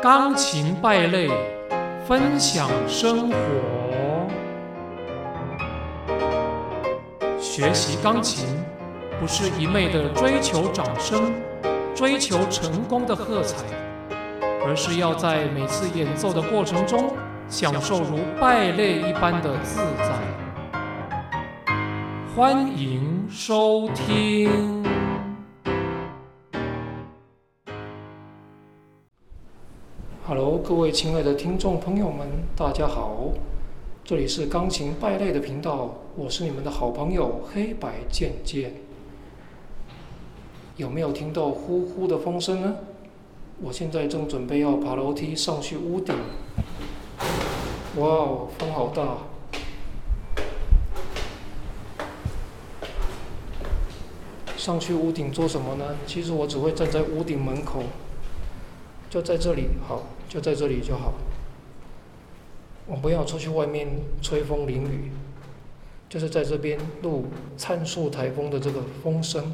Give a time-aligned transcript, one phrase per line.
[0.00, 1.28] 钢琴败类，
[2.06, 3.36] 分享生活。
[7.40, 8.46] 学习钢琴
[9.18, 11.32] 不是一昧的追求掌声、
[11.96, 13.56] 追求成功的喝彩，
[14.64, 17.12] 而是要在每次演奏的过程中，
[17.48, 20.12] 享受如败类一般的自在。
[22.36, 24.87] 欢迎收听。
[30.68, 33.32] 各位亲爱的听众朋友们，大家好，
[34.04, 38.74] 这里是钢琴败类的频道，我是你们的好朋友黑白渐渐。
[40.76, 42.76] 有没有听到呼呼的风声呢？
[43.62, 46.14] 我现在正准备要爬楼梯上去屋顶。
[47.96, 49.16] 哇哦，风好大！
[54.58, 55.96] 上去屋顶做什么呢？
[56.06, 57.84] 其实我只会站在屋顶门口，
[59.08, 60.02] 就在这里，好。
[60.28, 61.14] 就在这里就好，
[62.86, 63.88] 我不要出去外面
[64.20, 65.10] 吹风淋雨，
[66.08, 67.26] 就是在这边录
[67.56, 69.52] 参数台风的这个风声。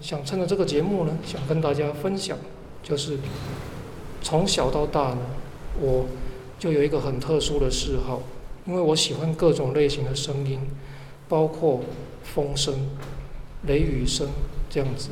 [0.00, 2.38] 想趁着这个节目呢，想跟大家分享，
[2.82, 3.18] 就是
[4.22, 5.20] 从小到大呢，
[5.80, 6.06] 我
[6.58, 8.22] 就有一个很特殊的嗜好，
[8.66, 10.58] 因为我喜欢各种类型的声音，
[11.28, 11.82] 包括
[12.24, 12.74] 风声、
[13.66, 14.28] 雷雨声
[14.70, 15.10] 这样子。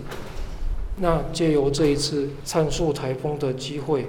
[0.96, 4.06] 那借由这一次灿数台风的机会，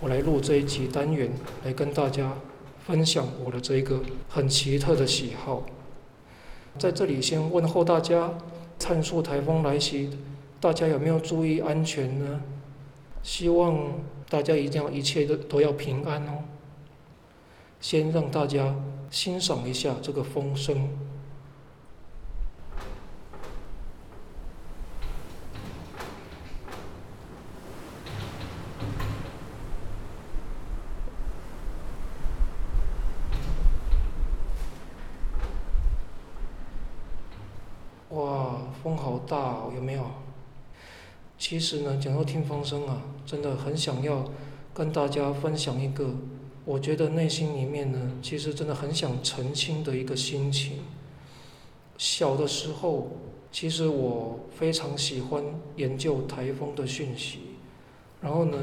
[0.00, 1.30] 我来录这一集单元，
[1.64, 2.34] 来跟大家
[2.86, 5.64] 分享我的这一个很奇特的喜好。
[6.78, 8.34] 在这里先问候大家，
[8.78, 10.10] 灿数台风来袭，
[10.60, 12.40] 大家有没有注意安全呢？
[13.22, 13.94] 希望
[14.28, 16.44] 大家一定要一切都都要平安哦。
[17.80, 18.74] 先让大家
[19.10, 20.88] 欣赏一下这个风声。
[38.82, 40.04] 风好大哦，有没有？
[41.38, 44.24] 其实呢，讲到听风声啊，真的很想要
[44.74, 46.10] 跟大家分享一个，
[46.64, 50.80] 我觉得内心里面呢，其实真的很想澄清的一个心情。
[51.96, 53.08] 小的时候，
[53.52, 55.42] 其实我非常喜欢
[55.76, 57.40] 研究台风的讯息，
[58.20, 58.58] 然后呢，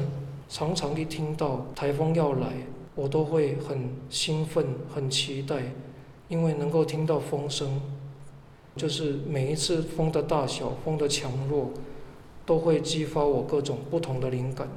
[0.49, 2.53] 常常一听到台风要来，
[2.93, 5.73] 我都会很兴奋、很期待，
[6.27, 7.81] 因为能够听到风声。
[8.75, 11.71] 就是每一次风的大小、风的强弱，
[12.45, 14.67] 都会激发我各种不同的灵感。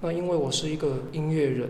[0.00, 1.68] 那因为我是一个音乐人，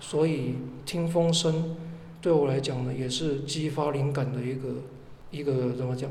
[0.00, 1.76] 所以听风声
[2.20, 4.68] 对我来讲呢，也是激发灵感的一个
[5.30, 6.10] 一个怎么讲？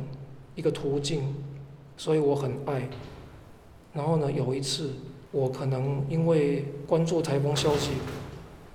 [0.56, 1.36] 一个途径。
[1.98, 2.90] 所以我很爱。
[3.94, 4.92] 然后呢，有一次
[5.32, 7.92] 我可能因为关注台风消息，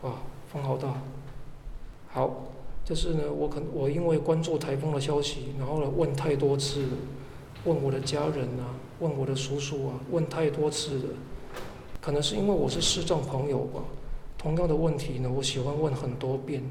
[0.03, 0.13] 哇，
[0.53, 1.03] 风好大，
[2.09, 2.53] 好。
[2.87, 6.89] 就是呢，我可我因为关注台风的消息，然后呢问太多次了，
[7.65, 11.05] 问我的家人啊，问我的叔叔啊，问太多次了，
[12.01, 13.83] 可能是因为我是视障朋友吧。
[14.39, 16.63] 同样的问题呢，我喜欢问很多遍，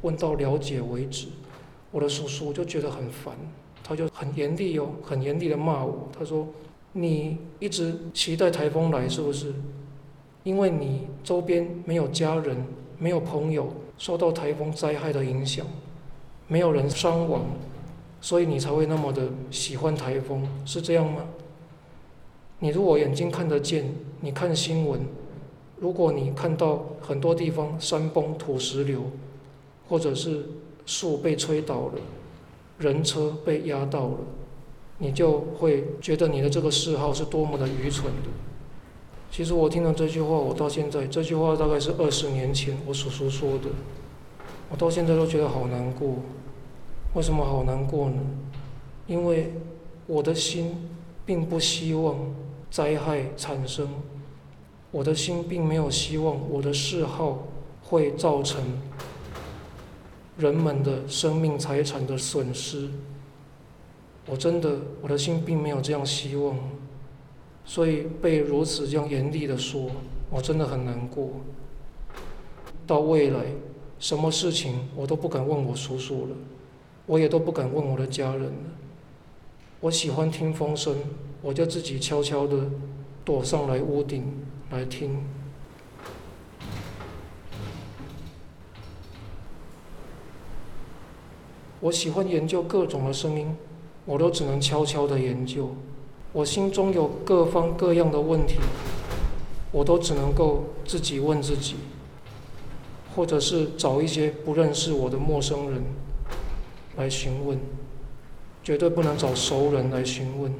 [0.00, 1.26] 问到了解为止。
[1.90, 3.34] 我的叔叔就觉得很烦，
[3.84, 6.08] 他就很严厉哦，很严厉的骂我。
[6.18, 6.48] 他说
[6.94, 9.52] ：“你一直期待台风来是不是？
[10.42, 12.64] 因为你周边没有家人，
[12.98, 15.66] 没有朋友。”受到台风灾害的影响，
[16.48, 17.42] 没有人伤亡，
[18.22, 21.20] 所以你才会那么的喜欢台风，是这样吗？
[22.60, 25.02] 你如果眼睛看得见，你看新闻，
[25.78, 29.02] 如果你看到很多地方山崩土石流，
[29.86, 30.46] 或者是
[30.86, 32.00] 树被吹倒了，
[32.78, 34.18] 人车被压到了，
[34.96, 38.30] 你就会觉得你的这个嗜好是多么的愚蠢的。
[39.30, 43.68] 其实我听了这句话，我到现在这句话大概是二十年前我叔叔说的，
[44.68, 46.16] 我到现在都觉得好难过。
[47.14, 48.20] 为什么好难过呢？
[49.06, 49.52] 因为
[50.06, 50.88] 我的心
[51.24, 52.16] 并不希望
[52.70, 53.88] 灾害产生，
[54.90, 57.46] 我的心并没有希望我的嗜好
[57.82, 58.60] 会造成
[60.36, 62.88] 人们的生命财产的损失。
[64.26, 66.56] 我真的，我的心并没有这样希望。
[67.70, 69.92] 所以被如此这样严厉的说，
[70.28, 71.30] 我真的很难过。
[72.84, 73.44] 到未来，
[74.00, 76.36] 什么事情我都不敢问我叔叔了，
[77.06, 78.50] 我也都不敢问我的家人了。
[79.78, 80.96] 我喜欢听风声，
[81.42, 82.68] 我就自己悄悄的
[83.24, 84.24] 躲上来屋顶
[84.72, 85.22] 来听。
[91.78, 93.54] 我喜欢研究各种的声音，
[94.04, 95.72] 我都只能悄悄的研究。
[96.32, 98.58] 我心中有各方各样的问题，
[99.72, 101.74] 我都只能够自己问自己，
[103.16, 105.82] 或者是找一些不认识我的陌生人
[106.96, 107.58] 来询问，
[108.62, 110.54] 绝对不能找熟人来询问。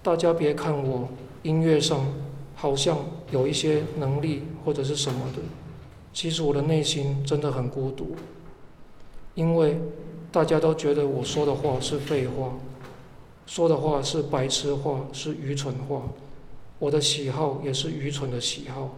[0.00, 1.08] 大家别看我
[1.42, 2.06] 音乐上
[2.54, 2.98] 好像
[3.32, 5.42] 有一些能力或者是什么的，
[6.12, 8.14] 其实我的内心真的很孤独，
[9.34, 9.80] 因为
[10.30, 12.52] 大家都觉得我说的话是废话，
[13.48, 16.02] 说的话是白痴话，是愚蠢话。
[16.78, 18.90] 我的喜好也是愚蠢的喜好，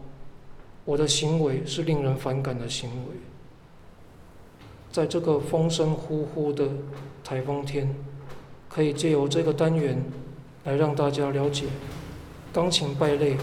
[0.84, 3.14] 我的行为是令人反感的行为。
[4.90, 6.68] 在这个风声呼呼的
[7.22, 7.94] 台风天，
[8.68, 10.02] 可以借由这个单元
[10.64, 11.66] 来让大家了解
[12.52, 13.36] 钢琴败类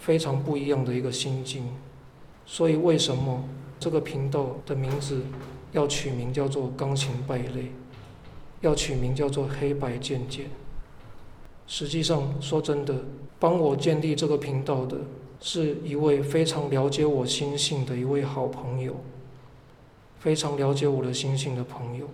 [0.00, 1.68] 非常不一样的一个心境。
[2.46, 3.44] 所以，为什么
[3.78, 5.20] 这个频道的名字
[5.72, 7.70] 要取名叫做“钢琴败类”，
[8.60, 10.46] 要取名叫做“黑白渐渐”？
[11.66, 12.94] 实际上，说真的，
[13.38, 14.98] 帮我建立这个频道的
[15.40, 18.94] 是一位非常了解我心性的一位好朋友，
[20.20, 22.08] 非常了解我的心性的朋友。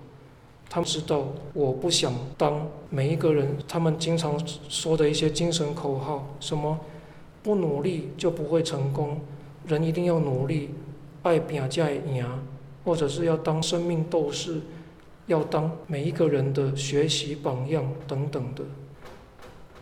[0.71, 4.41] 他们知道我不想当每一个人他们经常
[4.71, 6.81] 说的一些精神口号，什么
[7.43, 9.21] 不努力就不会成功，
[9.67, 10.71] 人一定要努力，
[11.25, 12.27] 爱拼才赢，
[12.87, 14.62] 或者是要当生命斗士，
[15.27, 18.63] 要当每一个人的学习榜样等等的。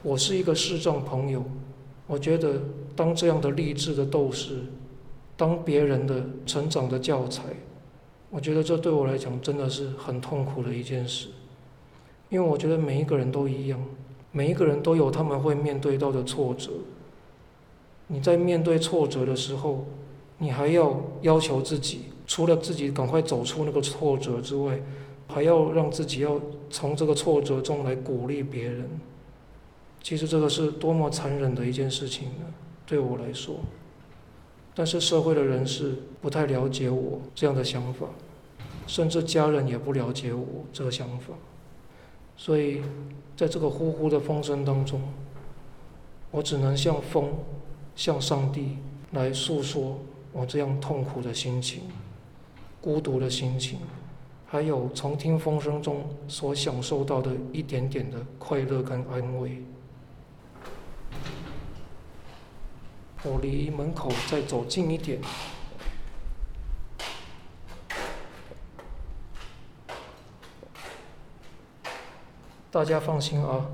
[0.02, 1.44] 我是一个视障朋友，
[2.06, 2.62] 我觉得
[2.96, 4.60] 当这样的励志的斗士，
[5.36, 7.42] 当别人的成长的教材，
[8.30, 11.28] 我觉得这对我来讲真的是很痛苦的一件事，
[12.28, 13.78] 因为我觉得每一个人都一样，
[14.32, 16.70] 每一个人都有他们会面对到的挫折。
[18.06, 19.86] 你在面对挫折的时候，
[20.38, 24.80] 你还要要求自己，除了自己赶快走出那个挫折之外，
[25.30, 28.88] 还要让自己要从这个挫折中来鼓励别人。
[30.02, 32.46] 其实这个是多么残忍的一件事情呢？
[32.86, 33.56] 对我来说，
[34.74, 38.06] 但是社会的人士不太了解我这样的想法，
[38.86, 41.34] 甚至家人也不了解我这个想法，
[42.36, 42.82] 所以
[43.36, 45.00] 在这个呼呼的风声当中，
[46.30, 47.28] 我只能像风，
[47.94, 48.78] 向上帝
[49.12, 49.98] 来诉说
[50.32, 51.82] 我这样痛苦的心情、
[52.80, 53.78] 孤独的心情，
[54.52, 59.62] 还有从听风声中所享受到的一点点的快乐跟安慰。
[63.22, 65.20] 我离门口再走近一点。
[72.72, 73.66] 大家放心啊，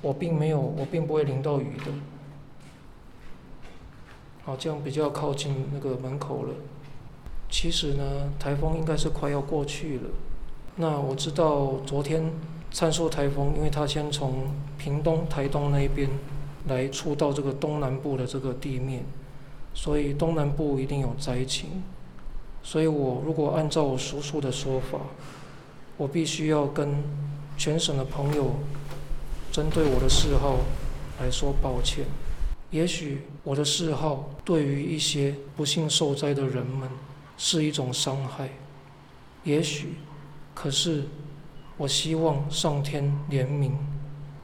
[0.00, 1.92] 我并没有，我并不会淋到雨的。
[4.46, 6.54] 好，这样比较靠近那个门口了。
[7.58, 8.04] 其实呢，
[8.38, 10.10] 台风应该是快要过去了。
[10.76, 12.30] 那我知道昨天
[12.70, 16.10] 参数台风，因为它先从屏东、台东那边。
[16.68, 19.04] 来触到这个东南部的这个地面，
[19.72, 21.80] 所以东南部一定有灾情。
[22.60, 24.98] 所以我如果按照我叔叔的说法，
[25.96, 27.04] 我必须要跟
[27.56, 28.56] 全省的朋友
[29.52, 30.58] 针对我的嗜好
[31.20, 32.04] 来说抱歉。
[32.72, 36.90] 也许我的嗜好对于一些不幸受灾的人们
[37.36, 38.50] 是一种伤害，
[39.44, 39.94] 也许，
[40.54, 41.04] 可是
[41.76, 43.72] 我希望上天怜悯。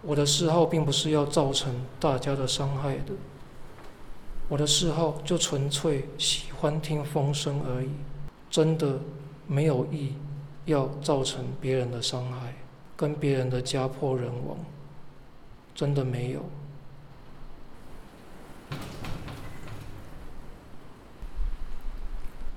[0.02, 3.12] 我的嗜好并不是要造成大家的伤害的，
[4.48, 7.90] 我的嗜好就纯粹喜欢听风声而已，
[8.50, 8.98] 真的
[9.46, 10.14] 没有意
[10.66, 12.54] 要造成别人的伤害，
[12.96, 14.56] 跟别人的家破人亡，
[15.74, 16.40] 真的没有。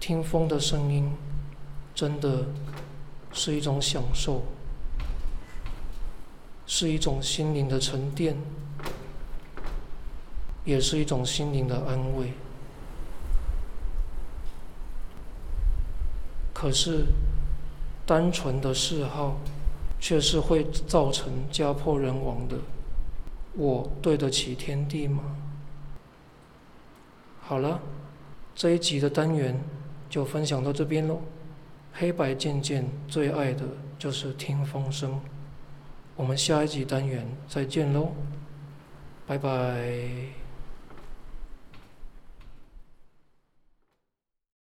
[0.08, 1.10] 听风的声音，
[1.96, 2.46] 真的
[3.34, 4.44] 是一种享受。
[6.68, 8.38] 是一种心灵的沉淀，
[10.64, 12.34] 也是一种心灵的安慰。
[16.54, 17.06] 可是，
[18.06, 19.38] 单纯的嗜好，
[20.00, 22.56] 却是会造成家破人亡的。
[23.54, 25.24] 我对得起天地吗？
[27.42, 27.80] 好了，
[28.54, 29.60] 这一集的单元
[30.10, 31.20] 就分享到这边喽。
[31.94, 33.64] 黑白渐渐最爱的
[33.98, 35.20] 就是听风声。
[36.16, 38.10] 我们下一集单元再见喽，
[39.26, 40.45] 拜拜。